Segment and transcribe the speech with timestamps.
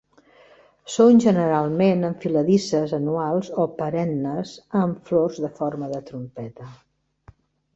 [0.93, 6.73] Són generalment enfiladisses anuals o perennes amb flors de forma de trompeta.